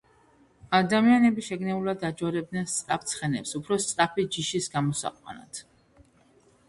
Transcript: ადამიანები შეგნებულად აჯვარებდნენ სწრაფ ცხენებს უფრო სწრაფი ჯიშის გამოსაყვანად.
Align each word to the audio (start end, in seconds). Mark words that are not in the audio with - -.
ადამიანები 0.77 1.43
შეგნებულად 1.47 2.05
აჯვარებდნენ 2.09 2.65
სწრაფ 2.77 3.05
ცხენებს 3.11 3.53
უფრო 3.63 3.79
სწრაფი 3.87 4.27
ჯიშის 4.37 4.71
გამოსაყვანად. 4.79 5.63